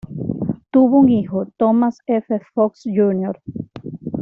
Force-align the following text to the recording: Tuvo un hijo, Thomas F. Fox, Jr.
Tuvo 0.71 0.97
un 0.97 1.09
hijo, 1.09 1.45
Thomas 1.57 1.99
F. 2.07 2.39
Fox, 2.55 2.81
Jr. 2.85 3.39